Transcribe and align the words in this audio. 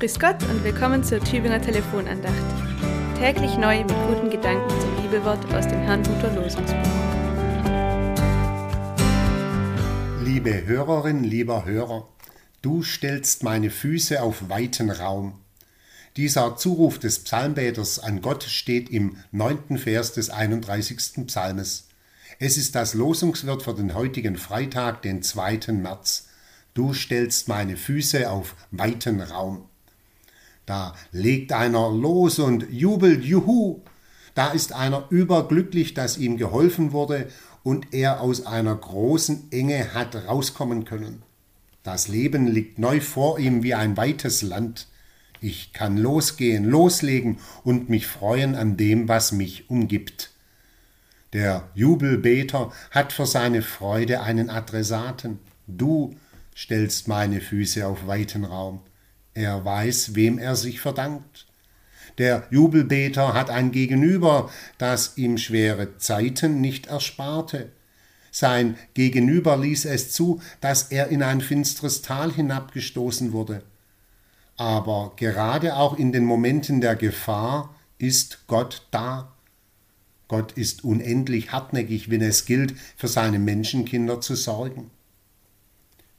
Grüß 0.00 0.18
Gott 0.18 0.42
und 0.44 0.64
willkommen 0.64 1.04
zur 1.04 1.20
Tübinger 1.20 1.60
Telefonandacht. 1.60 2.34
Täglich 3.18 3.58
neu 3.58 3.80
mit 3.80 3.94
guten 4.08 4.30
Gedanken 4.30 4.70
zum 4.80 4.96
Bibelwort 4.96 5.44
aus 5.52 5.68
dem 5.68 5.78
Herrnhuter 5.80 6.32
Losungsbuch. 6.36 6.90
Liebe 10.24 10.64
Hörerin, 10.64 11.22
lieber 11.22 11.66
Hörer, 11.66 12.08
du 12.62 12.82
stellst 12.82 13.42
meine 13.42 13.68
Füße 13.68 14.22
auf 14.22 14.48
weiten 14.48 14.90
Raum. 14.90 15.38
Dieser 16.16 16.56
Zuruf 16.56 16.98
des 16.98 17.22
Psalmbeters 17.22 17.98
an 17.98 18.22
Gott 18.22 18.44
steht 18.44 18.88
im 18.88 19.18
neunten 19.32 19.76
Vers 19.76 20.14
des 20.14 20.30
31. 20.30 21.26
Psalmes. 21.26 21.88
Es 22.38 22.56
ist 22.56 22.74
das 22.74 22.94
Losungswort 22.94 23.64
für 23.64 23.74
den 23.74 23.92
heutigen 23.92 24.38
Freitag, 24.38 25.02
den 25.02 25.22
2. 25.22 25.72
März. 25.72 26.28
Du 26.72 26.94
stellst 26.94 27.48
meine 27.48 27.76
Füße 27.76 28.30
auf 28.30 28.56
weiten 28.70 29.20
Raum. 29.20 29.66
Da 30.70 30.94
legt 31.10 31.52
einer 31.52 31.90
los 31.90 32.38
und 32.38 32.70
jubelt, 32.70 33.24
juhu! 33.24 33.80
Da 34.36 34.52
ist 34.52 34.72
einer 34.72 35.04
überglücklich, 35.10 35.94
dass 35.94 36.16
ihm 36.16 36.36
geholfen 36.36 36.92
wurde 36.92 37.26
und 37.64 37.92
er 37.92 38.20
aus 38.20 38.46
einer 38.46 38.76
großen 38.76 39.50
Enge 39.50 39.94
hat 39.94 40.14
rauskommen 40.28 40.84
können. 40.84 41.24
Das 41.82 42.06
Leben 42.06 42.46
liegt 42.46 42.78
neu 42.78 43.00
vor 43.00 43.40
ihm 43.40 43.64
wie 43.64 43.74
ein 43.74 43.96
weites 43.96 44.42
Land. 44.42 44.86
Ich 45.40 45.72
kann 45.72 45.96
losgehen, 45.96 46.64
loslegen 46.64 47.38
und 47.64 47.88
mich 47.88 48.06
freuen 48.06 48.54
an 48.54 48.76
dem, 48.76 49.08
was 49.08 49.32
mich 49.32 49.68
umgibt. 49.70 50.30
Der 51.32 51.68
Jubelbeter 51.74 52.70
hat 52.92 53.12
für 53.12 53.26
seine 53.26 53.62
Freude 53.62 54.20
einen 54.20 54.50
Adressaten. 54.50 55.40
Du 55.66 56.14
stellst 56.56 57.08
meine 57.08 57.40
Füße 57.40 57.84
auf 57.84 58.06
weiten 58.06 58.44
Raum. 58.44 58.82
Er 59.34 59.64
weiß, 59.64 60.14
wem 60.14 60.38
er 60.38 60.56
sich 60.56 60.80
verdankt. 60.80 61.46
Der 62.18 62.46
Jubelbeter 62.50 63.34
hat 63.34 63.50
ein 63.50 63.72
Gegenüber, 63.72 64.50
das 64.78 65.16
ihm 65.16 65.38
schwere 65.38 65.96
Zeiten 65.98 66.60
nicht 66.60 66.86
ersparte. 66.86 67.70
Sein 68.30 68.76
Gegenüber 68.94 69.56
ließ 69.56 69.86
es 69.86 70.12
zu, 70.12 70.40
dass 70.60 70.84
er 70.84 71.08
in 71.08 71.22
ein 71.22 71.40
finstres 71.40 72.02
Tal 72.02 72.32
hinabgestoßen 72.32 73.32
wurde. 73.32 73.62
Aber 74.56 75.12
gerade 75.16 75.76
auch 75.76 75.98
in 75.98 76.12
den 76.12 76.24
Momenten 76.24 76.80
der 76.80 76.96
Gefahr 76.96 77.74
ist 77.98 78.46
Gott 78.46 78.86
da. 78.90 79.32
Gott 80.28 80.52
ist 80.52 80.84
unendlich 80.84 81.50
hartnäckig, 81.50 82.10
wenn 82.10 82.20
es 82.20 82.44
gilt, 82.44 82.74
für 82.96 83.08
seine 83.08 83.38
Menschenkinder 83.38 84.20
zu 84.20 84.34
sorgen. 84.36 84.90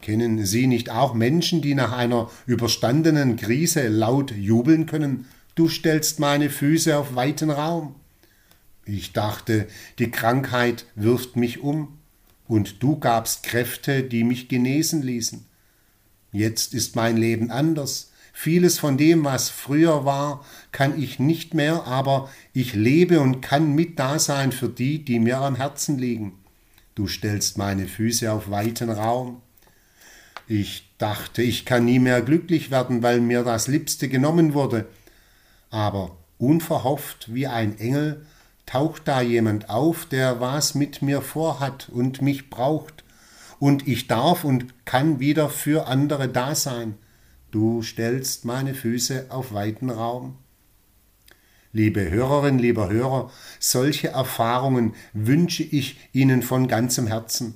Kennen 0.00 0.44
Sie 0.44 0.66
nicht 0.66 0.90
auch 0.90 1.14
Menschen, 1.14 1.62
die 1.62 1.74
nach 1.74 1.92
einer 1.92 2.30
überstandenen 2.46 3.36
Krise 3.36 3.88
laut 3.88 4.30
jubeln 4.30 4.86
können? 4.86 5.26
Du 5.54 5.68
stellst 5.68 6.20
meine 6.20 6.50
Füße 6.50 6.96
auf 6.96 7.14
weiten 7.14 7.50
Raum. 7.50 7.94
Ich 8.84 9.12
dachte, 9.12 9.66
die 9.98 10.10
Krankheit 10.10 10.86
wirft 10.94 11.36
mich 11.36 11.60
um, 11.60 11.96
und 12.48 12.82
du 12.82 12.98
gabst 12.98 13.42
Kräfte, 13.42 14.02
die 14.02 14.24
mich 14.24 14.48
genesen 14.48 15.02
ließen. 15.02 15.44
Jetzt 16.32 16.74
ist 16.74 16.96
mein 16.96 17.16
Leben 17.16 17.50
anders. 17.50 18.12
Vieles 18.32 18.78
von 18.78 18.98
dem, 18.98 19.24
was 19.24 19.48
früher 19.48 20.04
war, 20.04 20.44
kann 20.70 21.00
ich 21.00 21.18
nicht 21.18 21.54
mehr, 21.54 21.84
aber 21.84 22.30
ich 22.52 22.74
lebe 22.74 23.20
und 23.20 23.40
kann 23.40 23.74
mit 23.74 23.98
da 23.98 24.18
sein 24.18 24.52
für 24.52 24.68
die, 24.68 25.04
die 25.04 25.18
mir 25.18 25.38
am 25.38 25.56
Herzen 25.56 25.98
liegen. 25.98 26.34
Du 26.94 27.06
stellst 27.08 27.56
meine 27.56 27.86
Füße 27.86 28.30
auf 28.30 28.50
weiten 28.50 28.90
Raum. 28.90 29.40
Ich 30.48 30.94
dachte, 30.98 31.42
ich 31.42 31.64
kann 31.64 31.86
nie 31.86 31.98
mehr 31.98 32.22
glücklich 32.22 32.70
werden, 32.70 33.02
weil 33.02 33.20
mir 33.20 33.42
das 33.42 33.66
Liebste 33.66 34.08
genommen 34.08 34.54
wurde. 34.54 34.86
Aber 35.70 36.16
unverhofft 36.38 37.34
wie 37.34 37.48
ein 37.48 37.78
Engel 37.80 38.24
taucht 38.64 39.08
da 39.08 39.20
jemand 39.20 39.70
auf, 39.70 40.06
der 40.06 40.40
was 40.40 40.76
mit 40.76 41.02
mir 41.02 41.20
vorhat 41.20 41.88
und 41.88 42.22
mich 42.22 42.48
braucht, 42.48 43.02
und 43.58 43.88
ich 43.88 44.06
darf 44.06 44.44
und 44.44 44.84
kann 44.84 45.18
wieder 45.18 45.48
für 45.48 45.86
andere 45.86 46.28
da 46.28 46.54
sein. 46.54 46.94
Du 47.50 47.82
stellst 47.82 48.44
meine 48.44 48.74
Füße 48.74 49.26
auf 49.30 49.54
weiten 49.54 49.88
Raum. 49.88 50.36
Liebe 51.72 52.10
Hörerin, 52.10 52.58
lieber 52.58 52.90
Hörer, 52.90 53.30
solche 53.58 54.08
Erfahrungen 54.08 54.94
wünsche 55.14 55.62
ich 55.62 55.98
Ihnen 56.12 56.42
von 56.42 56.68
ganzem 56.68 57.06
Herzen 57.06 57.54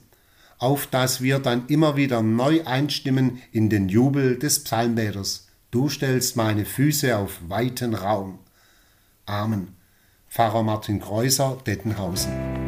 auf 0.60 0.86
dass 0.86 1.22
wir 1.22 1.40
dann 1.40 1.66
immer 1.66 1.96
wieder 1.96 2.22
neu 2.22 2.64
einstimmen 2.64 3.42
in 3.50 3.68
den 3.68 3.88
Jubel 3.88 4.38
des 4.38 4.62
Psalmbeters. 4.62 5.48
Du 5.70 5.88
stellst 5.88 6.36
meine 6.36 6.64
Füße 6.64 7.16
auf 7.16 7.38
weiten 7.48 7.94
Raum. 7.94 8.38
Amen. 9.26 9.74
Pfarrer 10.28 10.62
Martin 10.62 11.00
Kreuser, 11.00 11.58
Dettenhausen. 11.66 12.59